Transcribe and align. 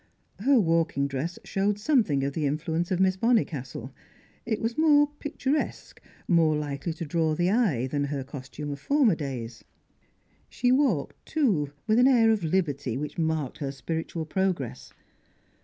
Her 0.39 0.59
walking 0.59 1.05
dress 1.07 1.37
showed 1.43 1.77
something 1.77 2.23
of 2.23 2.33
the 2.33 2.47
influence 2.47 2.89
of 2.89 2.99
Miss 2.99 3.15
Bonnicastle; 3.17 3.91
it 4.47 4.59
was 4.59 4.75
more 4.75 5.11
picturesque, 5.19 6.01
more 6.27 6.55
likely 6.57 6.91
to 6.93 7.05
draw 7.05 7.35
the 7.35 7.51
eye, 7.51 7.85
than 7.85 8.05
her 8.05 8.23
costume 8.23 8.71
of 8.71 8.79
former 8.79 9.13
days. 9.13 9.63
She 10.49 10.71
walked, 10.71 11.23
too, 11.23 11.71
with 11.85 11.99
an 11.99 12.07
air 12.07 12.31
of 12.31 12.43
liberty 12.43 12.97
which 12.97 13.19
marked 13.19 13.59
her 13.59 13.71
spiritual 13.71 14.25
progress. 14.25 14.91